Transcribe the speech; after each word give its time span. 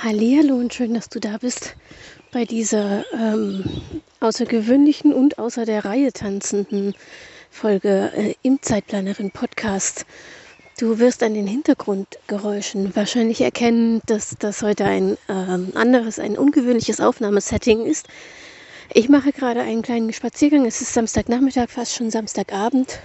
Hallo 0.00 0.54
und 0.54 0.72
schön, 0.72 0.94
dass 0.94 1.08
du 1.08 1.18
da 1.18 1.38
bist 1.38 1.74
bei 2.30 2.44
dieser 2.44 3.04
ähm, 3.12 3.64
außergewöhnlichen 4.20 5.12
und 5.12 5.40
außer 5.40 5.64
der 5.64 5.84
Reihe 5.84 6.12
tanzenden 6.12 6.94
Folge 7.50 8.12
äh, 8.14 8.34
im 8.42 8.62
Zeitplanerin 8.62 9.32
Podcast. 9.32 10.06
Du 10.78 11.00
wirst 11.00 11.24
an 11.24 11.34
den 11.34 11.48
Hintergrundgeräuschen 11.48 12.94
wahrscheinlich 12.94 13.40
erkennen, 13.40 14.00
dass 14.06 14.36
das 14.38 14.62
heute 14.62 14.84
ein 14.84 15.18
ähm, 15.28 15.72
anderes, 15.74 16.20
ein 16.20 16.38
ungewöhnliches 16.38 17.00
Aufnahmesetting 17.00 17.84
ist. 17.84 18.06
Ich 18.94 19.08
mache 19.08 19.32
gerade 19.32 19.62
einen 19.62 19.82
kleinen 19.82 20.12
Spaziergang. 20.12 20.64
Es 20.64 20.80
ist 20.80 20.94
Samstagnachmittag, 20.94 21.70
fast 21.70 21.96
schon 21.96 22.12
Samstagabend. 22.12 23.00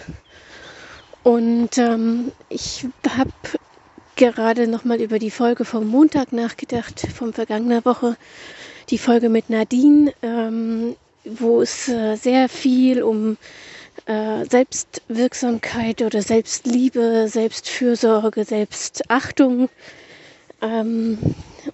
Und 1.23 1.75
ähm, 1.80 2.31
ich 2.50 2.86
habe 3.09 3.31
gerade 4.16 4.67
nochmal 4.67 5.02
über 5.02 5.20
die 5.20 5.31
Folge 5.31 5.66
vom 5.66 5.88
Montag 5.88 6.31
nachgedacht, 6.34 7.02
vom 7.13 7.34
vergangenen 7.34 7.84
Woche 7.85 8.16
die 8.89 8.98
Folge 8.98 9.30
mit 9.30 9.49
Nadine, 9.49 10.13
ähm, 10.22 10.95
wo 11.23 11.61
es 11.61 11.88
äh, 11.88 12.16
sehr 12.16 12.50
viel 12.50 13.02
um 13.02 13.38
äh, 14.06 14.45
Selbstwirksamkeit 14.50 16.02
oder 16.02 16.22
Selbstliebe, 16.22 17.28
Selbstfürsorge, 17.28 18.44
Selbstachtung 18.44 19.69
ähm, 20.61 21.17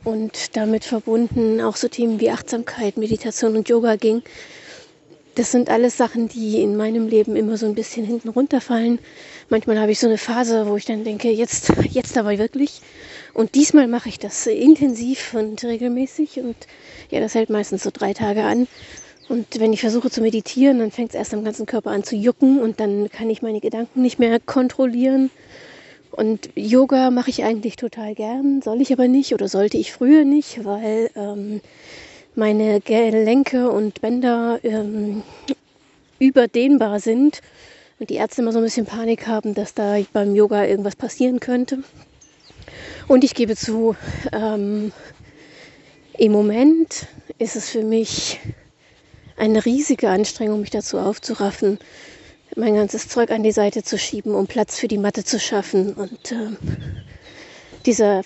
und 0.03 0.55
damit 0.55 0.85
verbunden 0.85 1.61
auch 1.61 1.75
so 1.75 1.87
Themen 1.87 2.19
wie 2.19 2.29
Achtsamkeit, 2.29 2.97
Meditation 2.97 3.55
und 3.55 3.69
Yoga 3.69 3.95
ging. 3.95 4.21
Das 5.39 5.53
sind 5.53 5.69
alles 5.69 5.95
Sachen, 5.95 6.27
die 6.27 6.61
in 6.61 6.75
meinem 6.75 7.07
Leben 7.07 7.37
immer 7.37 7.55
so 7.55 7.65
ein 7.65 7.73
bisschen 7.73 8.05
hinten 8.05 8.27
runterfallen. 8.27 8.99
Manchmal 9.47 9.79
habe 9.79 9.89
ich 9.89 9.97
so 9.97 10.07
eine 10.07 10.17
Phase, 10.17 10.67
wo 10.67 10.75
ich 10.75 10.83
dann 10.83 11.05
denke, 11.05 11.29
jetzt, 11.29 11.71
jetzt 11.91 12.17
aber 12.17 12.37
wirklich. 12.37 12.81
Und 13.33 13.55
diesmal 13.55 13.87
mache 13.87 14.09
ich 14.09 14.19
das 14.19 14.47
intensiv 14.47 15.33
und 15.33 15.63
regelmäßig 15.63 16.41
und 16.41 16.57
ja, 17.09 17.21
das 17.21 17.35
hält 17.35 17.49
meistens 17.49 17.83
so 17.83 17.89
drei 17.93 18.11
Tage 18.11 18.43
an. 18.43 18.67
Und 19.29 19.61
wenn 19.61 19.71
ich 19.71 19.79
versuche 19.79 20.09
zu 20.09 20.19
meditieren, 20.19 20.79
dann 20.79 20.91
fängt 20.91 21.11
es 21.11 21.15
erst 21.15 21.33
am 21.33 21.45
ganzen 21.45 21.65
Körper 21.65 21.91
an 21.91 22.03
zu 22.03 22.17
jucken 22.17 22.59
und 22.59 22.81
dann 22.81 23.09
kann 23.09 23.29
ich 23.29 23.41
meine 23.41 23.61
Gedanken 23.61 24.01
nicht 24.01 24.19
mehr 24.19 24.41
kontrollieren. 24.41 25.31
Und 26.11 26.49
Yoga 26.55 27.11
mache 27.11 27.29
ich 27.29 27.45
eigentlich 27.45 27.77
total 27.77 28.13
gern, 28.13 28.61
soll 28.61 28.81
ich 28.81 28.91
aber 28.91 29.07
nicht 29.07 29.33
oder 29.33 29.47
sollte 29.47 29.77
ich 29.77 29.93
früher 29.93 30.25
nicht, 30.25 30.65
weil 30.65 31.09
ähm, 31.15 31.61
meine 32.35 32.81
Gelenke 32.81 33.69
und 33.69 34.01
Bänder 34.01 34.59
ähm, 34.63 35.23
überdehnbar 36.19 36.99
sind 36.99 37.41
und 37.99 38.09
die 38.09 38.15
Ärzte 38.15 38.41
immer 38.41 38.51
so 38.51 38.59
ein 38.59 38.63
bisschen 38.63 38.85
Panik 38.85 39.27
haben, 39.27 39.53
dass 39.53 39.73
da 39.73 39.97
beim 40.13 40.35
Yoga 40.35 40.65
irgendwas 40.65 40.95
passieren 40.95 41.39
könnte. 41.39 41.79
Und 43.07 43.23
ich 43.23 43.33
gebe 43.33 43.55
zu, 43.55 43.95
ähm, 44.31 44.91
im 46.17 46.31
Moment 46.31 47.07
ist 47.37 47.55
es 47.55 47.69
für 47.69 47.83
mich 47.83 48.39
eine 49.37 49.65
riesige 49.65 50.09
Anstrengung, 50.09 50.61
mich 50.61 50.69
dazu 50.69 50.97
aufzuraffen, 50.97 51.79
mein 52.55 52.75
ganzes 52.75 53.07
Zeug 53.07 53.31
an 53.31 53.43
die 53.43 53.51
Seite 53.51 53.83
zu 53.83 53.97
schieben, 53.97 54.35
um 54.35 54.47
Platz 54.47 54.77
für 54.77 54.87
die 54.87 54.97
Matte 54.97 55.23
zu 55.23 55.39
schaffen. 55.39 55.93
Und 55.93 56.31
äh, 56.31 56.49
dieser 57.85 58.23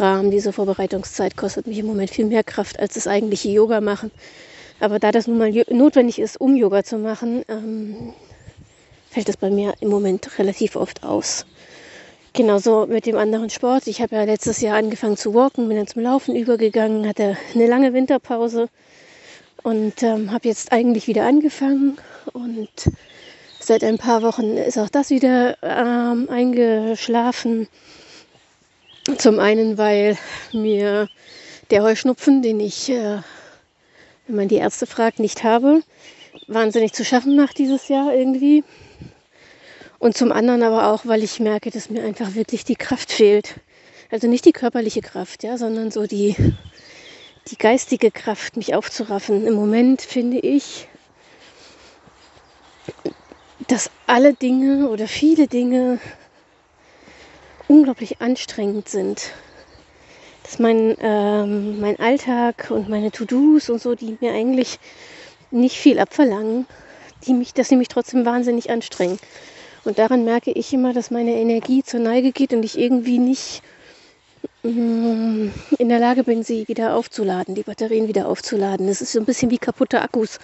Vorbereitungskram, 0.00 0.30
diese 0.30 0.52
Vorbereitungszeit 0.54 1.36
kostet 1.36 1.66
mich 1.66 1.78
im 1.78 1.86
Moment 1.86 2.08
viel 2.08 2.24
mehr 2.24 2.42
Kraft 2.42 2.80
als 2.80 2.94
das 2.94 3.06
eigentliche 3.06 3.50
Yoga 3.50 3.82
machen. 3.82 4.10
Aber 4.80 4.98
da 4.98 5.12
das 5.12 5.26
nun 5.26 5.36
mal 5.36 5.52
notwendig 5.68 6.18
ist, 6.18 6.40
um 6.40 6.56
Yoga 6.56 6.84
zu 6.84 6.96
machen, 6.96 7.44
ähm, 7.48 8.14
fällt 9.10 9.28
das 9.28 9.36
bei 9.36 9.50
mir 9.50 9.74
im 9.80 9.90
Moment 9.90 10.38
relativ 10.38 10.76
oft 10.76 11.04
aus. 11.04 11.44
Genauso 12.32 12.86
mit 12.86 13.04
dem 13.04 13.18
anderen 13.18 13.50
Sport. 13.50 13.88
Ich 13.88 14.00
habe 14.00 14.16
ja 14.16 14.24
letztes 14.24 14.62
Jahr 14.62 14.78
angefangen 14.78 15.18
zu 15.18 15.34
walken, 15.34 15.68
bin 15.68 15.76
dann 15.76 15.86
zum 15.86 16.00
Laufen 16.00 16.34
übergegangen, 16.34 17.06
hatte 17.06 17.36
eine 17.54 17.66
lange 17.66 17.92
Winterpause 17.92 18.70
und 19.62 20.02
ähm, 20.02 20.32
habe 20.32 20.48
jetzt 20.48 20.72
eigentlich 20.72 21.08
wieder 21.08 21.26
angefangen. 21.26 21.98
Und 22.32 22.70
seit 23.58 23.84
ein 23.84 23.98
paar 23.98 24.22
Wochen 24.22 24.56
ist 24.56 24.78
auch 24.78 24.88
das 24.88 25.10
wieder 25.10 25.58
ähm, 25.62 26.30
eingeschlafen. 26.30 27.68
Zum 29.18 29.38
einen, 29.38 29.78
weil 29.78 30.16
mir 30.52 31.08
der 31.70 31.82
Heuschnupfen, 31.82 32.42
den 32.42 32.60
ich, 32.60 32.90
äh, 32.90 33.18
wenn 34.26 34.36
man 34.36 34.48
die 34.48 34.56
Ärzte 34.56 34.86
fragt, 34.86 35.18
nicht 35.18 35.44
habe, 35.44 35.82
wahnsinnig 36.46 36.92
zu 36.92 37.04
schaffen 37.04 37.36
macht 37.36 37.58
dieses 37.58 37.88
Jahr 37.88 38.14
irgendwie. 38.14 38.64
Und 39.98 40.16
zum 40.16 40.32
anderen 40.32 40.62
aber 40.62 40.92
auch, 40.92 41.06
weil 41.06 41.22
ich 41.22 41.40
merke, 41.40 41.70
dass 41.70 41.90
mir 41.90 42.02
einfach 42.02 42.34
wirklich 42.34 42.64
die 42.64 42.76
Kraft 42.76 43.12
fehlt. 43.12 43.56
Also 44.10 44.26
nicht 44.26 44.44
die 44.44 44.52
körperliche 44.52 45.02
Kraft, 45.02 45.44
ja, 45.44 45.56
sondern 45.56 45.90
so 45.90 46.06
die, 46.06 46.34
die 47.48 47.56
geistige 47.56 48.10
Kraft, 48.10 48.56
mich 48.56 48.74
aufzuraffen. 48.74 49.46
Im 49.46 49.54
Moment 49.54 50.02
finde 50.02 50.38
ich, 50.38 50.88
dass 53.68 53.90
alle 54.06 54.34
Dinge 54.34 54.88
oder 54.88 55.06
viele 55.06 55.46
Dinge 55.46 56.00
unglaublich 57.70 58.20
anstrengend 58.20 58.88
sind. 58.88 59.30
Dass 60.42 60.58
mein, 60.58 60.96
ähm, 61.00 61.80
mein 61.80 61.98
Alltag 62.00 62.66
und 62.70 62.88
meine 62.88 63.12
To-Dos 63.12 63.70
und 63.70 63.80
so, 63.80 63.94
die 63.94 64.18
mir 64.20 64.32
eigentlich 64.32 64.80
nicht 65.52 65.76
viel 65.76 66.00
abverlangen, 66.00 66.66
die 67.26 67.32
mich, 67.32 67.54
dass 67.54 67.68
sie 67.68 67.76
mich 67.76 67.88
trotzdem 67.88 68.26
wahnsinnig 68.26 68.70
anstrengen. 68.70 69.18
Und 69.84 69.98
daran 69.98 70.24
merke 70.24 70.50
ich 70.50 70.72
immer, 70.72 70.92
dass 70.92 71.12
meine 71.12 71.34
Energie 71.34 71.82
zur 71.84 72.00
Neige 72.00 72.32
geht 72.32 72.52
und 72.52 72.64
ich 72.64 72.76
irgendwie 72.76 73.18
nicht 73.18 73.62
mm, 74.64 75.48
in 75.78 75.88
der 75.88 76.00
Lage 76.00 76.24
bin, 76.24 76.42
sie 76.42 76.66
wieder 76.66 76.96
aufzuladen, 76.96 77.54
die 77.54 77.62
Batterien 77.62 78.08
wieder 78.08 78.26
aufzuladen. 78.26 78.88
Das 78.88 79.00
ist 79.00 79.12
so 79.12 79.20
ein 79.20 79.26
bisschen 79.26 79.50
wie 79.50 79.58
kaputte 79.58 80.02
Akkus. 80.02 80.40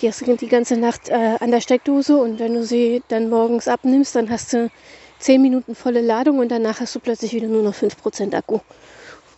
Die 0.00 0.08
hast 0.08 0.20
du 0.20 0.36
die 0.36 0.48
ganze 0.48 0.76
Nacht 0.76 1.08
äh, 1.08 1.36
an 1.40 1.50
der 1.50 1.60
Steckdose 1.60 2.16
und 2.18 2.38
wenn 2.38 2.54
du 2.54 2.64
sie 2.64 3.02
dann 3.08 3.30
morgens 3.30 3.68
abnimmst, 3.68 4.14
dann 4.14 4.30
hast 4.30 4.52
du 4.52 4.68
10 5.22 5.40
Minuten 5.40 5.76
volle 5.76 6.00
Ladung 6.00 6.40
und 6.40 6.50
danach 6.50 6.80
hast 6.80 6.96
du 6.96 7.00
plötzlich 7.00 7.32
wieder 7.32 7.46
nur 7.46 7.62
noch 7.62 7.74
5% 7.74 8.34
Akku. 8.34 8.58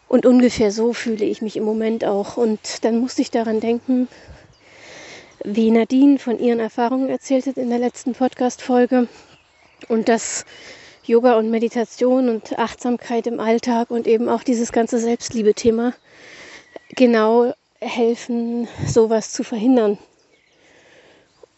Und 0.08 0.24
ungefähr 0.24 0.70
so 0.70 0.94
fühle 0.94 1.26
ich 1.26 1.42
mich 1.42 1.56
im 1.56 1.64
Moment 1.64 2.06
auch. 2.06 2.38
Und 2.38 2.84
dann 2.84 2.98
musste 3.00 3.20
ich 3.20 3.30
daran 3.30 3.60
denken, 3.60 4.08
wie 5.44 5.70
Nadine 5.70 6.18
von 6.18 6.38
ihren 6.38 6.58
Erfahrungen 6.58 7.10
erzählt 7.10 7.46
hat 7.46 7.58
in 7.58 7.68
der 7.68 7.78
letzten 7.78 8.14
Podcast-Folge 8.14 9.08
und 9.88 10.08
dass 10.08 10.46
Yoga 11.04 11.36
und 11.36 11.50
Meditation 11.50 12.30
und 12.30 12.58
Achtsamkeit 12.58 13.26
im 13.26 13.38
Alltag 13.38 13.90
und 13.90 14.06
eben 14.06 14.30
auch 14.30 14.42
dieses 14.42 14.72
ganze 14.72 14.98
Selbstliebe-Thema 14.98 15.92
genau 16.96 17.52
helfen, 17.82 18.68
sowas 18.86 19.32
zu 19.32 19.44
verhindern. 19.44 19.98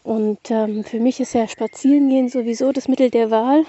Und 0.03 0.51
ähm, 0.51 0.83
für 0.83 0.99
mich 0.99 1.21
ist 1.21 1.35
ja 1.35 1.47
Spazierengehen 1.47 2.29
sowieso 2.29 2.73
das 2.73 2.89
Mittel 2.89 3.11
der 3.11 3.31
Wahl 3.31 3.65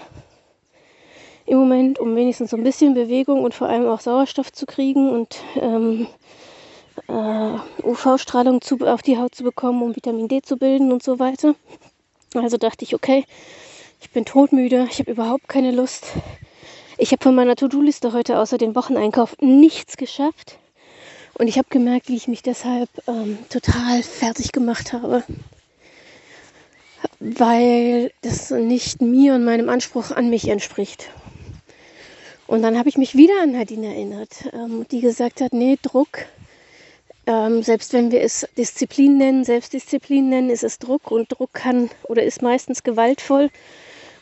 im 1.47 1.58
Moment, 1.58 1.97
um 1.97 2.16
wenigstens 2.16 2.52
so 2.52 2.58
ein 2.58 2.63
bisschen 2.63 2.94
Bewegung 2.94 3.44
und 3.44 3.53
vor 3.53 3.69
allem 3.69 3.88
auch 3.88 4.02
Sauerstoff 4.02 4.52
zu 4.52 4.66
kriegen 4.66 5.10
und 5.10 5.38
ähm, 5.56 6.07
äh, 7.07 7.83
UV-Strahlung 7.83 8.60
auf 8.81 9.01
die 9.01 9.18
Haut 9.18 9.33
zu 9.33 9.44
bekommen, 9.44 9.81
um 9.81 9.95
Vitamin 9.95 10.27
D 10.27 10.42
zu 10.42 10.57
bilden 10.57 10.92
und 10.92 11.01
so 11.01 11.19
weiter. 11.19 11.56
Also 12.36 12.57
dachte 12.57 12.83
ich, 12.83 12.94
okay, 12.94 13.24
ich 14.01 14.12
bin 14.12 14.25
todmüde, 14.25 14.88
ich 14.92 15.00
habe 15.00 15.12
überhaupt 15.12 15.48
keine 15.48 15.72
Lust. 15.72 16.07
Ich 16.98 17.12
habe 17.12 17.24
von 17.24 17.33
meiner 17.33 17.56
To-Do-Liste 17.56 18.12
heute 18.12 18.39
außer 18.39 18.57
dem 18.57 18.75
Wocheneinkauf 18.75 19.38
nichts 19.39 19.95
geschafft. 19.95 20.57
Und 21.36 21.48
ich 21.48 21.57
habe 21.57 21.68
gemerkt, 21.69 22.10
wie 22.10 22.16
ich 22.16 22.27
mich 22.27 22.42
deshalb 22.42 22.89
ähm, 23.07 23.38
total 23.50 24.04
fertig 24.04 24.51
gemacht 24.51 24.92
habe. 24.92 25.24
Weil 27.19 28.12
das 28.22 28.50
nicht 28.50 29.01
mir 29.01 29.36
und 29.36 29.45
meinem 29.45 29.69
Anspruch 29.69 30.12
an 30.12 30.30
mich 30.30 30.50
entspricht. 30.50 31.10
Und 32.48 32.62
dann 32.62 32.78
habe 32.78 32.90
ich 32.90 32.98
mich 32.98 33.16
wieder 33.16 33.42
an 33.44 33.52
Nadine 33.52 33.88
erinnert, 33.88 34.50
ähm, 34.54 34.86
die 34.90 35.02
gesagt 35.02 35.42
hat, 35.42 35.54
nee, 35.54 35.78
Druck 35.82 36.28
ähm, 37.28 37.62
selbst 37.62 37.92
wenn 37.92 38.12
wir 38.12 38.22
es 38.22 38.48
Disziplin 38.58 39.18
nennen, 39.18 39.44
Selbstdisziplin 39.44 40.30
nennen, 40.30 40.50
ist 40.50 40.64
es 40.64 40.80
Druck 40.80 41.12
und 41.12 41.28
Druck 41.30 41.54
kann 41.54 41.90
oder 42.04 42.24
ist 42.24 42.42
meistens 42.42 42.84
gewaltvoll. 42.84 43.50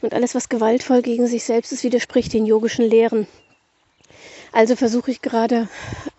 Und 0.02 0.14
alles, 0.14 0.36
was 0.36 0.50
gewaltvoll 0.50 1.04
gegen 1.04 1.28
sich 1.28 1.44
selbst 1.44 1.72
ist, 1.72 1.84
widerspricht 1.84 2.34
den 2.34 2.46
yogischen 2.46 2.84
Lehren. 2.84 3.28
Also 4.52 4.76
versuche 4.76 5.12
ich 5.12 5.22
gerade 5.22 5.70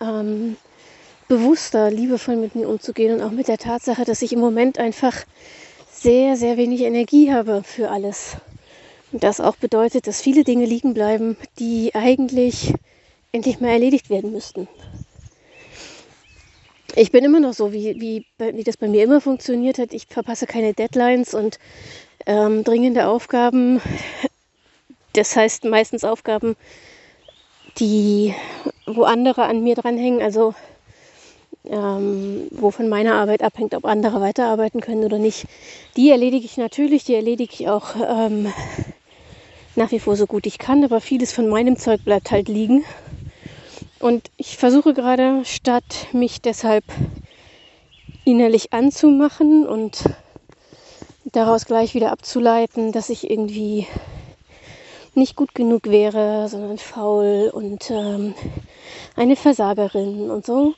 ähm, 0.00 0.56
bewusster, 1.29 1.91
liebevoll 1.91 2.37
mit 2.37 2.55
mir 2.55 2.69
umzugehen 2.69 3.14
und 3.14 3.23
auch 3.23 3.32
mit 3.32 3.49
der 3.49 3.58
Tatsache, 3.58 4.05
dass 4.05 4.23
ich 4.23 4.32
im 4.32 4.41
Moment 4.41 4.79
einfach 4.79 5.25
sehr, 5.91 6.37
sehr 6.37 6.56
wenig 6.56 6.82
Energie 6.82 7.32
habe 7.32 7.62
für 7.64 7.91
alles. 7.91 8.37
Das 9.20 9.40
auch 9.40 9.56
bedeutet, 9.56 10.06
dass 10.06 10.20
viele 10.20 10.44
Dinge 10.44 10.66
liegen 10.66 10.94
bleiben, 10.94 11.36
die 11.58 11.94
eigentlich 11.94 12.74
endlich 13.32 13.60
mal 13.60 13.70
erledigt 13.70 14.10
werden 14.10 14.32
müssten. 14.32 14.68
Ich 16.94 17.12
bin 17.12 17.24
immer 17.24 17.40
noch 17.40 17.52
so, 17.52 17.72
wie, 17.72 18.00
wie, 18.00 18.26
wie 18.38 18.64
das 18.64 18.76
bei 18.76 18.88
mir 18.88 19.04
immer 19.04 19.20
funktioniert 19.20 19.78
hat. 19.78 19.92
Ich 19.92 20.06
verpasse 20.06 20.46
keine 20.46 20.72
Deadlines 20.72 21.34
und 21.34 21.58
ähm, 22.26 22.64
dringende 22.64 23.06
Aufgaben. 23.06 23.80
Das 25.12 25.36
heißt 25.36 25.64
meistens 25.64 26.04
Aufgaben, 26.04 26.56
die, 27.78 28.34
wo 28.86 29.02
andere 29.02 29.44
an 29.44 29.62
mir 29.62 29.74
dranhängen, 29.74 30.22
also 30.22 30.54
ähm, 31.64 32.48
wo 32.50 32.70
von 32.70 32.88
meiner 32.88 33.14
Arbeit 33.14 33.42
abhängt, 33.42 33.74
ob 33.74 33.84
andere 33.84 34.20
weiterarbeiten 34.20 34.80
können 34.80 35.04
oder 35.04 35.19
nicht. 35.19 35.46
Die 35.96 36.10
erledige 36.10 36.44
ich 36.44 36.56
natürlich, 36.56 37.04
die 37.04 37.14
erledige 37.14 37.52
ich 37.52 37.69
auch 37.69 37.94
ähm, 37.96 38.52
nach 39.76 39.90
wie 39.93 40.00
vor 40.00 40.17
so 40.17 40.26
gut 40.26 40.46
ich 40.46 40.58
kann, 40.58 40.82
aber 40.84 41.00
vieles 41.00 41.32
von 41.32 41.49
meinem 41.49 41.76
Zeug 41.76 42.05
bleibt 42.05 42.31
halt 42.31 42.49
liegen. 42.49 42.84
Und 44.00 44.31
ich 44.37 44.56
versuche 44.56 44.94
gerade, 44.94 45.44
statt 45.44 46.08
mich 46.12 46.40
deshalb 46.40 46.84
innerlich 48.25 48.73
anzumachen 48.73 49.67
und 49.67 50.05
daraus 51.32 51.67
gleich 51.67 51.94
wieder 51.94 52.12
abzuleiten, 52.12 52.93
dass 52.93 53.08
ich 53.08 53.31
irgendwie 53.31 53.87
nicht 55.14 55.37
gut 55.37 55.55
genug 55.55 55.87
wäre, 55.87 56.49
sondern 56.49 56.79
faul 56.79 57.50
und 57.52 57.90
ähm, 57.90 58.34
eine 59.17 59.37
Versagerin 59.37 60.31
und 60.31 60.44
so, 60.44 60.75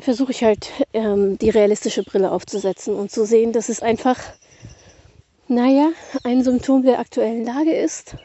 versuche 0.00 0.32
ich 0.32 0.42
halt 0.42 0.70
ähm, 0.92 1.38
die 1.38 1.50
realistische 1.50 2.02
Brille 2.02 2.32
aufzusetzen 2.32 2.94
und 2.94 3.10
zu 3.10 3.24
sehen, 3.24 3.52
dass 3.52 3.68
es 3.68 3.80
einfach, 3.80 4.18
naja, 5.48 5.90
ein 6.24 6.42
Symptom 6.44 6.82
der 6.82 6.98
aktuellen 6.98 7.44
Lage 7.44 7.72
ist, 7.72 8.16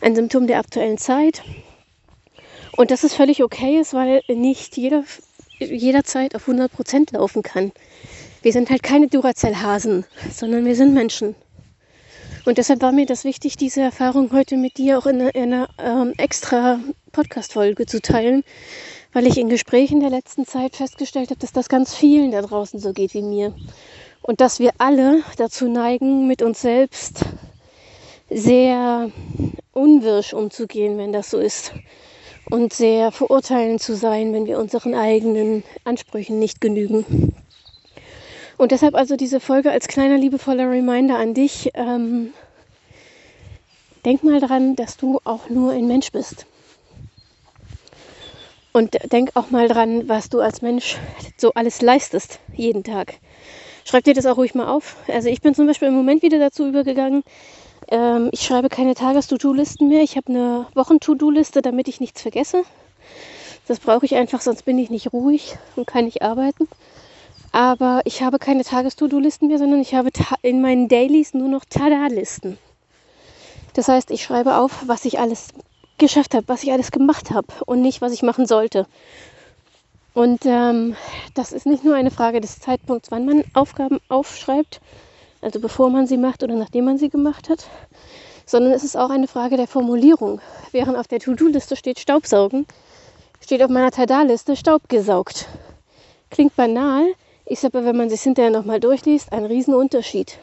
ein 0.00 0.14
Symptom 0.14 0.46
der 0.46 0.58
aktuellen 0.58 0.98
Zeit 0.98 1.42
und 2.76 2.90
dass 2.90 3.04
es 3.04 3.14
völlig 3.14 3.42
okay 3.42 3.78
ist, 3.80 3.94
weil 3.94 4.22
nicht 4.28 4.76
jeder 4.76 5.04
jederzeit 5.58 6.34
auf 6.34 6.48
100% 6.48 7.14
laufen 7.14 7.42
kann. 7.42 7.72
Wir 8.42 8.52
sind 8.52 8.70
halt 8.70 8.82
keine 8.82 9.08
Duracell-Hasen, 9.08 10.04
sondern 10.30 10.64
wir 10.64 10.76
sind 10.76 10.94
Menschen. 10.94 11.34
Und 12.44 12.58
deshalb 12.58 12.80
war 12.80 12.92
mir 12.92 13.06
das 13.06 13.24
wichtig, 13.24 13.56
diese 13.56 13.80
Erfahrung 13.80 14.30
heute 14.32 14.56
mit 14.56 14.76
dir 14.76 14.98
auch 14.98 15.06
in 15.06 15.20
einer, 15.20 15.34
in 15.34 15.52
einer 15.52 15.68
ähm, 15.78 16.12
extra 16.16 16.78
Podcast-Folge 17.10 17.86
zu 17.86 18.00
teilen, 18.00 18.44
weil 19.12 19.26
ich 19.26 19.36
in 19.38 19.48
Gesprächen 19.48 19.98
der 19.98 20.10
letzten 20.10 20.46
Zeit 20.46 20.76
festgestellt 20.76 21.30
habe, 21.30 21.40
dass 21.40 21.52
das 21.52 21.68
ganz 21.68 21.94
vielen 21.94 22.30
da 22.30 22.42
draußen 22.42 22.78
so 22.78 22.92
geht 22.92 23.14
wie 23.14 23.22
mir. 23.22 23.52
Und 24.26 24.40
dass 24.40 24.58
wir 24.58 24.72
alle 24.78 25.22
dazu 25.36 25.68
neigen, 25.68 26.26
mit 26.26 26.42
uns 26.42 26.60
selbst 26.60 27.20
sehr 28.28 29.12
unwirsch 29.72 30.32
umzugehen, 30.34 30.98
wenn 30.98 31.12
das 31.12 31.30
so 31.30 31.38
ist. 31.38 31.72
Und 32.50 32.72
sehr 32.72 33.12
verurteilend 33.12 33.80
zu 33.80 33.94
sein, 33.94 34.32
wenn 34.32 34.46
wir 34.46 34.58
unseren 34.58 34.94
eigenen 34.94 35.62
Ansprüchen 35.84 36.40
nicht 36.40 36.60
genügen. 36.60 37.34
Und 38.56 38.72
deshalb 38.72 38.94
also 38.96 39.16
diese 39.16 39.38
Folge 39.38 39.70
als 39.70 39.86
kleiner 39.86 40.16
liebevoller 40.16 40.70
Reminder 40.70 41.18
an 41.18 41.34
dich. 41.34 41.70
Ähm, 41.74 42.32
denk 44.04 44.24
mal 44.24 44.40
dran, 44.40 44.74
dass 44.74 44.96
du 44.96 45.20
auch 45.24 45.48
nur 45.50 45.72
ein 45.72 45.86
Mensch 45.86 46.10
bist. 46.10 46.46
Und 48.72 48.96
denk 49.12 49.30
auch 49.34 49.50
mal 49.50 49.68
dran, 49.68 50.08
was 50.08 50.28
du 50.28 50.40
als 50.40 50.62
Mensch 50.62 50.98
so 51.36 51.52
alles 51.54 51.80
leistest, 51.80 52.40
jeden 52.54 52.82
Tag. 52.82 53.14
Schreib 53.86 54.02
dir 54.02 54.14
das 54.14 54.26
auch 54.26 54.36
ruhig 54.36 54.56
mal 54.56 54.66
auf. 54.66 54.96
Also 55.06 55.28
ich 55.28 55.40
bin 55.40 55.54
zum 55.54 55.68
Beispiel 55.68 55.86
im 55.86 55.94
Moment 55.94 56.22
wieder 56.22 56.40
dazu 56.40 56.66
übergegangen, 56.66 57.22
ähm, 57.88 58.30
ich 58.32 58.42
schreibe 58.42 58.68
keine 58.68 58.96
Tages-To-Do-Listen 58.96 59.88
mehr. 59.88 60.02
Ich 60.02 60.16
habe 60.16 60.28
eine 60.28 60.66
Wochen-To-Do-Liste, 60.74 61.62
damit 61.62 61.86
ich 61.86 62.00
nichts 62.00 62.20
vergesse. 62.20 62.64
Das 63.68 63.78
brauche 63.78 64.04
ich 64.04 64.16
einfach, 64.16 64.40
sonst 64.40 64.64
bin 64.64 64.76
ich 64.78 64.90
nicht 64.90 65.12
ruhig 65.12 65.56
und 65.76 65.86
kann 65.86 66.06
nicht 66.06 66.22
arbeiten. 66.22 66.66
Aber 67.52 68.00
ich 68.06 68.22
habe 68.22 68.40
keine 68.40 68.64
Tages-To-Do-Listen 68.64 69.46
mehr, 69.46 69.58
sondern 69.58 69.80
ich 69.80 69.94
habe 69.94 70.10
in 70.42 70.60
meinen 70.60 70.88
Dailies 70.88 71.32
nur 71.32 71.48
noch 71.48 71.64
Tada-Listen. 71.64 72.58
Das 73.74 73.86
heißt, 73.86 74.10
ich 74.10 74.24
schreibe 74.24 74.56
auf, 74.56 74.82
was 74.88 75.04
ich 75.04 75.20
alles 75.20 75.50
geschafft 75.98 76.34
habe, 76.34 76.48
was 76.48 76.64
ich 76.64 76.72
alles 76.72 76.90
gemacht 76.90 77.30
habe 77.30 77.46
und 77.66 77.82
nicht, 77.82 78.00
was 78.00 78.12
ich 78.12 78.22
machen 78.22 78.46
sollte. 78.46 78.88
Und 80.16 80.46
ähm, 80.46 80.96
das 81.34 81.52
ist 81.52 81.66
nicht 81.66 81.84
nur 81.84 81.94
eine 81.94 82.10
Frage 82.10 82.40
des 82.40 82.58
Zeitpunkts, 82.58 83.10
wann 83.10 83.26
man 83.26 83.44
Aufgaben 83.52 84.00
aufschreibt, 84.08 84.80
also 85.42 85.60
bevor 85.60 85.90
man 85.90 86.06
sie 86.06 86.16
macht 86.16 86.42
oder 86.42 86.54
nachdem 86.54 86.86
man 86.86 86.96
sie 86.96 87.10
gemacht 87.10 87.50
hat, 87.50 87.66
sondern 88.46 88.72
es 88.72 88.82
ist 88.82 88.96
auch 88.96 89.10
eine 89.10 89.28
Frage 89.28 89.58
der 89.58 89.66
Formulierung. 89.66 90.40
Während 90.72 90.96
auf 90.96 91.06
der 91.06 91.18
To-Do-Liste 91.18 91.76
steht 91.76 91.98
Staubsaugen, 91.98 92.64
steht 93.42 93.62
auf 93.62 93.68
meiner 93.68 93.90
Tada-Liste 93.90 94.56
Staub 94.56 94.88
gesaugt. 94.88 95.48
Klingt 96.30 96.56
banal, 96.56 97.04
ist 97.44 97.66
aber, 97.66 97.84
wenn 97.84 97.98
man 97.98 98.08
sich 98.08 98.22
hinterher 98.22 98.50
nochmal 98.50 98.80
durchliest, 98.80 99.34
ein 99.34 99.44
Riesenunterschied. 99.44 100.38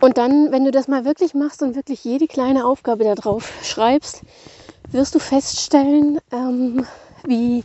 Und 0.00 0.16
dann, 0.16 0.50
wenn 0.50 0.64
du 0.64 0.70
das 0.70 0.88
mal 0.88 1.04
wirklich 1.04 1.34
machst 1.34 1.60
und 1.60 1.74
wirklich 1.74 2.04
jede 2.04 2.26
kleine 2.26 2.64
Aufgabe 2.64 3.04
da 3.04 3.14
drauf 3.14 3.52
schreibst, 3.62 4.22
wirst 4.92 5.14
du 5.14 5.18
feststellen, 5.18 6.20
ähm, 6.32 6.86
wie 7.26 7.64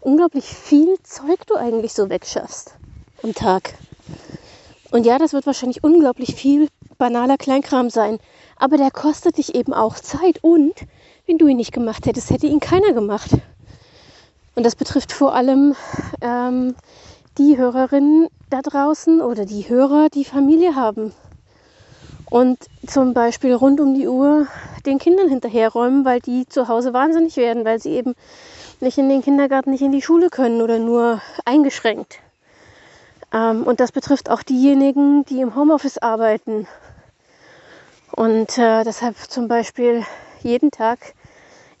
unglaublich 0.00 0.44
viel 0.44 0.96
Zeug 1.02 1.46
du 1.46 1.54
eigentlich 1.54 1.92
so 1.92 2.08
wegschaffst 2.08 2.74
am 3.22 3.34
Tag. 3.34 3.74
Und 4.90 5.06
ja, 5.06 5.18
das 5.18 5.32
wird 5.32 5.46
wahrscheinlich 5.46 5.82
unglaublich 5.82 6.34
viel 6.34 6.68
banaler 6.98 7.38
Kleinkram 7.38 7.88
sein. 7.88 8.18
Aber 8.56 8.76
der 8.76 8.90
kostet 8.90 9.38
dich 9.38 9.54
eben 9.54 9.72
auch 9.72 9.94
Zeit. 9.96 10.38
Und 10.42 10.74
wenn 11.26 11.38
du 11.38 11.46
ihn 11.46 11.56
nicht 11.56 11.72
gemacht 11.72 12.06
hättest, 12.06 12.30
hätte 12.30 12.46
ihn 12.46 12.60
keiner 12.60 12.92
gemacht. 12.92 13.30
Und 14.54 14.64
das 14.64 14.76
betrifft 14.76 15.12
vor 15.12 15.34
allem 15.34 15.74
ähm, 16.20 16.74
die 17.38 17.56
Hörerinnen 17.56 18.28
da 18.50 18.60
draußen 18.60 19.22
oder 19.22 19.46
die 19.46 19.68
Hörer, 19.68 20.10
die 20.10 20.24
Familie 20.24 20.74
haben. 20.74 21.12
Und 22.28 22.58
zum 22.86 23.14
Beispiel 23.14 23.54
rund 23.54 23.80
um 23.80 23.94
die 23.94 24.08
Uhr 24.08 24.46
den 24.86 24.98
Kindern 24.98 25.28
hinterherräumen, 25.28 26.04
weil 26.04 26.20
die 26.20 26.46
zu 26.46 26.68
Hause 26.68 26.92
wahnsinnig 26.92 27.36
werden, 27.36 27.64
weil 27.64 27.80
sie 27.80 27.90
eben 27.90 28.14
nicht 28.82 28.98
in 28.98 29.08
den 29.08 29.22
Kindergarten, 29.22 29.70
nicht 29.70 29.82
in 29.82 29.92
die 29.92 30.02
Schule 30.02 30.28
können 30.28 30.60
oder 30.60 30.78
nur 30.78 31.22
eingeschränkt. 31.44 32.18
Ähm, 33.32 33.62
und 33.62 33.80
das 33.80 33.92
betrifft 33.92 34.28
auch 34.28 34.42
diejenigen, 34.42 35.24
die 35.24 35.40
im 35.40 35.54
Homeoffice 35.54 35.98
arbeiten. 35.98 36.66
Und 38.10 38.58
äh, 38.58 38.84
deshalb 38.84 39.16
zum 39.16 39.48
Beispiel 39.48 40.04
jeden 40.42 40.70
Tag 40.70 40.98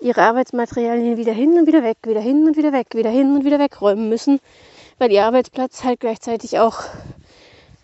ihre 0.00 0.22
Arbeitsmaterialien 0.22 1.16
wieder 1.16 1.32
hin 1.32 1.58
und 1.58 1.66
wieder 1.66 1.82
weg, 1.82 1.98
wieder 2.04 2.20
hin 2.20 2.46
und 2.46 2.56
wieder 2.56 2.72
weg, 2.72 2.88
wieder 2.94 3.10
hin 3.10 3.34
und 3.36 3.44
wieder 3.44 3.58
wegräumen 3.58 4.08
müssen, 4.08 4.40
weil 4.98 5.12
ihr 5.12 5.24
Arbeitsplatz 5.24 5.84
halt 5.84 6.00
gleichzeitig 6.00 6.58
auch 6.58 6.82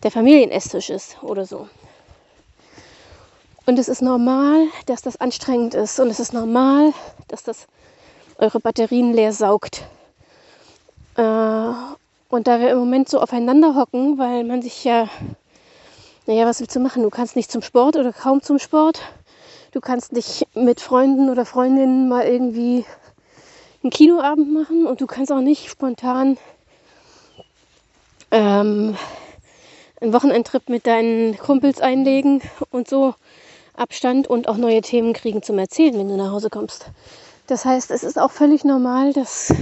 der 0.03 0.11
Familienesstisch 0.11 0.91
ist 0.91 1.23
oder 1.23 1.45
so. 1.45 1.69
Und 3.67 3.79
es 3.79 3.89
ist 3.89 4.01
normal, 4.01 4.67
dass 4.87 5.03
das 5.03 5.21
anstrengend 5.21 5.75
ist 5.75 6.01
und 6.01 6.09
es 6.09 6.21
ist 6.21 6.33
normal, 6.33 6.93
dass 7.29 7.43
das 7.43 7.67
eure 8.39 8.61
Batterien 8.61 9.13
leer 9.13 9.33
saugt. 9.33 9.83
Äh, 11.17 11.73
und 12.31 12.47
da 12.47 12.61
wir 12.61 12.71
im 12.71 12.79
Moment 12.79 13.09
so 13.09 13.21
aufeinander 13.21 13.75
hocken, 13.75 14.19
weil 14.19 14.45
man 14.45 14.63
sich 14.63 14.85
ja, 14.85 15.09
naja, 16.27 16.47
was 16.47 16.61
willst 16.61 16.77
du 16.77 16.81
machen? 16.81 17.03
Du 17.03 17.11
kannst 17.11 17.37
nicht 17.37 17.51
zum 17.51 17.63
Sport 17.63 17.97
oder 17.97 18.13
kaum 18.13 18.43
zum 18.43 18.59
Sport. 18.59 19.01
Du 19.73 19.81
kannst 19.81 20.13
nicht 20.13 20.47
mit 20.55 20.81
Freunden 20.81 21.29
oder 21.31 21.45
Freundinnen 21.45 22.09
mal 22.09 22.27
irgendwie 22.27 22.85
einen 23.83 23.91
Kinoabend 23.91 24.53
machen 24.53 24.87
und 24.87 25.01
du 25.01 25.07
kannst 25.07 25.33
auch 25.33 25.41
nicht 25.41 25.69
spontan 25.69 26.39
ähm, 28.31 28.97
einen 30.01 30.13
Wochenendtrip 30.13 30.69
mit 30.69 30.87
deinen 30.87 31.37
Kumpels 31.39 31.81
einlegen 31.81 32.41
und 32.71 32.89
so 32.89 33.15
Abstand 33.75 34.27
und 34.27 34.49
auch 34.49 34.57
neue 34.57 34.81
Themen 34.81 35.13
kriegen 35.13 35.43
zum 35.43 35.59
Erzählen, 35.59 35.99
wenn 35.99 36.09
du 36.09 36.17
nach 36.17 36.33
Hause 36.33 36.51
kommst. 36.51 36.87
Das 37.49 37.65
heißt, 37.65 37.91
es 37.91 38.05
ist 38.05 38.19
auch 38.19 38.31
völlig 38.31 38.63
normal, 38.65 39.15
dass 39.15 39.55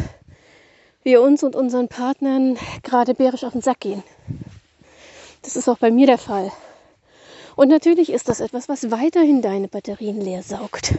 wir 1.05 1.23
uns 1.23 1.45
und 1.45 1.55
unseren 1.55 1.87
Partnern 1.87 2.59
gerade 2.83 3.14
bärisch 3.14 3.45
auf 3.45 3.52
den 3.52 3.62
Sack 3.62 3.78
gehen. 3.78 4.02
Das 5.43 5.55
ist 5.55 5.69
auch 5.69 5.78
bei 5.78 5.93
mir 5.93 6.09
der 6.09 6.19
Fall. 6.19 6.50
Und 7.55 7.69
natürlich 7.69 8.11
ist 8.11 8.28
das 8.28 8.40
etwas, 8.40 8.69
was 8.69 8.90
weiterhin 8.90 9.40
deine 9.40 9.69
Batterien 9.69 10.21
leer 10.21 10.43
saugt. 10.43 10.95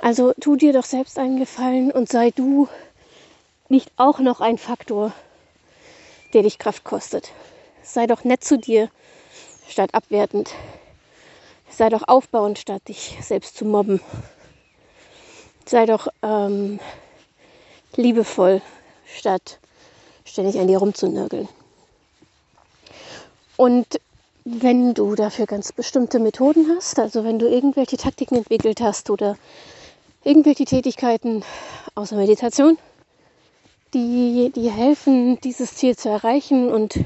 Also 0.00 0.32
tu 0.40 0.56
dir 0.56 0.72
doch 0.72 0.84
selbst 0.84 1.16
einen 1.16 1.38
Gefallen 1.38 1.92
und 1.92 2.08
sei 2.08 2.32
du 2.32 2.68
nicht 3.68 3.92
auch 3.96 4.18
noch 4.18 4.40
ein 4.40 4.58
Faktor, 4.58 5.12
der 6.32 6.42
dich 6.42 6.58
Kraft 6.58 6.82
kostet. 6.82 7.30
Sei 7.84 8.08
doch 8.08 8.24
nett 8.24 8.42
zu 8.42 8.58
dir 8.58 8.90
statt 9.68 9.94
abwertend. 9.94 10.50
Sei 11.70 11.88
doch 11.88 12.02
aufbauend 12.08 12.58
statt 12.58 12.82
dich 12.88 13.16
selbst 13.22 13.56
zu 13.56 13.64
mobben. 13.64 14.00
Sei 15.66 15.86
doch 15.86 16.08
ähm, 16.22 16.78
liebevoll 17.96 18.60
statt 19.06 19.58
ständig 20.24 20.58
an 20.58 20.66
dir 20.66 20.78
rumzunörgeln. 20.78 21.48
Und 23.56 24.00
wenn 24.44 24.92
du 24.92 25.14
dafür 25.14 25.46
ganz 25.46 25.72
bestimmte 25.72 26.18
Methoden 26.18 26.66
hast, 26.76 26.98
also 26.98 27.24
wenn 27.24 27.38
du 27.38 27.48
irgendwelche 27.48 27.96
Taktiken 27.96 28.36
entwickelt 28.36 28.80
hast 28.80 29.08
oder 29.08 29.36
irgendwelche 30.22 30.64
Tätigkeiten 30.64 31.42
außer 31.94 32.16
Meditation, 32.16 32.76
die 33.94 34.50
dir 34.54 34.72
helfen, 34.72 35.40
dieses 35.40 35.76
Ziel 35.76 35.96
zu 35.96 36.08
erreichen 36.08 36.70
und 36.72 36.98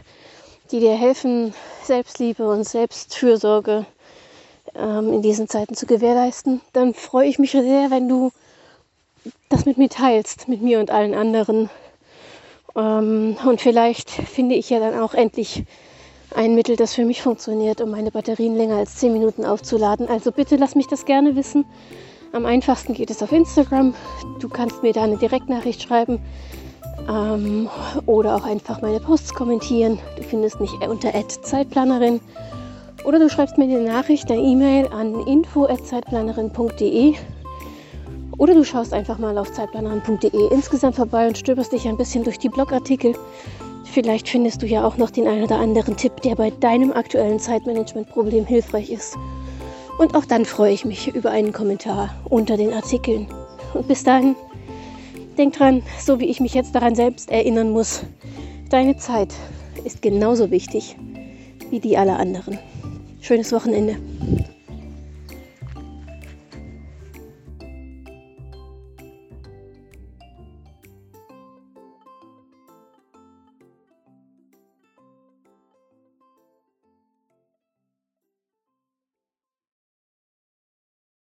die 0.73 0.81
dir 0.81 0.97
helfen, 0.97 1.55
Selbstliebe 1.85 2.49
und 2.49 2.65
Selbstfürsorge 2.65 3.87
ähm, 4.75 5.13
in 5.13 5.23
diesen 5.23 5.49
Zeiten 5.49 5.75
zu 5.75 5.87
gewährleisten, 5.87 6.61
dann 6.73 6.95
freue 6.95 7.29
ich 7.29 7.39
mich 7.39 7.53
sehr, 7.53 7.91
wenn 7.91 8.09
du 8.09 8.33
das 9.49 9.65
mit 9.65 9.79
mir 9.79 9.89
teilst, 9.89 10.49
mit 10.49 10.63
mir 10.63 10.81
und 10.81 10.91
allen 10.91 11.15
anderen. 11.15 11.71
Ähm, 12.77 13.37
und 13.45 13.61
vielleicht 13.61 14.11
finde 14.11 14.55
ich 14.55 14.71
ja 14.71 14.79
dann 14.79 14.99
auch 14.99 15.15
endlich 15.15 15.65
ein 16.35 16.55
Mittel, 16.55 16.77
das 16.77 16.95
für 16.95 17.05
mich 17.05 17.23
funktioniert, 17.23 17.81
um 17.81 17.91
meine 17.91 18.11
Batterien 18.11 18.57
länger 18.57 18.77
als 18.77 18.97
10 18.97 19.13
Minuten 19.13 19.45
aufzuladen. 19.45 20.09
Also 20.09 20.33
bitte 20.33 20.57
lass 20.57 20.75
mich 20.75 20.87
das 20.87 21.05
gerne 21.05 21.37
wissen. 21.37 21.65
Am 22.33 22.45
einfachsten 22.45 22.93
geht 22.93 23.11
es 23.11 23.23
auf 23.23 23.33
Instagram. 23.33 23.95
Du 24.39 24.49
kannst 24.49 24.83
mir 24.83 24.93
da 24.93 25.05
eine 25.05 25.17
Direktnachricht 25.17 25.83
schreiben 25.83 26.21
ähm, 27.09 27.71
oder 28.05 28.37
auch 28.37 28.45
einfach 28.45 28.83
meine 28.83 29.01
Posts 29.01 29.33
kommentieren. 29.33 29.99
Du 30.17 30.23
findest 30.23 30.61
mich 30.61 30.71
unter 30.87 31.11
Zeitplanerin 31.27 32.21
oder 33.05 33.19
du 33.19 33.31
schreibst 33.31 33.57
mir 33.57 33.65
eine 33.65 33.81
Nachricht, 33.81 34.31
eine 34.31 34.43
E-Mail 34.43 34.89
an 34.89 35.27
info@zeitplanerin.de 35.27 37.15
oder 38.39 38.55
du 38.55 38.65
schaust 38.65 38.95
einfach 38.95 39.19
mal 39.19 39.37
auf 39.37 39.53
zeitplanerin.de 39.53 40.53
insgesamt 40.53 40.97
vorbei 40.97 41.27
und 41.27 41.37
stöberst 41.37 41.73
dich 41.73 41.87
ein 41.87 41.97
bisschen 41.97 42.25
durch 42.25 42.39
die 42.39 42.49
Blogartikel. 42.49 43.15
Vielleicht 43.85 44.29
findest 44.29 44.63
du 44.63 44.67
ja 44.67 44.87
auch 44.87 44.97
noch 44.97 45.11
den 45.11 45.27
einen 45.27 45.43
oder 45.43 45.59
anderen 45.59 45.97
Tipp, 45.97 46.23
der 46.23 46.37
bei 46.37 46.51
deinem 46.51 46.93
aktuellen 46.93 47.41
Zeitmanagement-Problem 47.41 48.47
hilfreich 48.47 48.91
ist. 48.91 49.17
Und 49.99 50.15
auch 50.15 50.25
dann 50.25 50.45
freue 50.45 50.73
ich 50.73 50.85
mich 50.85 51.09
über 51.09 51.31
einen 51.31 51.53
Kommentar 51.53 52.15
unter 52.29 52.57
den 52.57 52.73
Artikeln. 52.73 53.27
Und 53.75 53.89
bis 53.89 54.05
dahin, 54.05 54.37
denk 55.37 55.55
dran, 55.55 55.83
so 55.99 56.21
wie 56.21 56.27
ich 56.27 56.39
mich 56.39 56.55
jetzt 56.55 56.75
daran 56.75 56.95
selbst 56.95 57.31
erinnern 57.31 57.71
muss, 57.71 58.05
deine 58.71 58.97
Zeit 58.97 59.35
ist 59.85 60.01
genauso 60.01 60.51
wichtig 60.53 60.97
wie 61.71 61.81
die 61.81 61.97
aller 61.97 62.19
anderen. 62.19 62.59
Schönes 63.21 63.53
Wochenende. 63.53 63.97